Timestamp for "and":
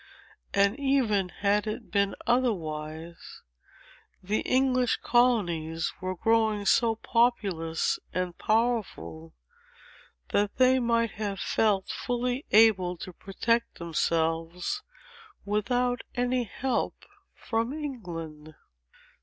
0.51-0.79, 8.11-8.35